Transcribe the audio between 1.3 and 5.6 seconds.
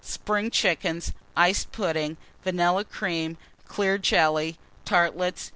Iced Pudding. Vanilla Cream. Clear Jelly. Tartlets.